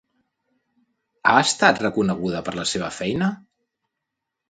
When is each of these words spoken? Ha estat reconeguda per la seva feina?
Ha 1.27 1.35
estat 1.43 1.83
reconeguda 1.85 2.43
per 2.51 2.57
la 2.63 2.69
seva 2.75 2.93
feina? 3.01 3.33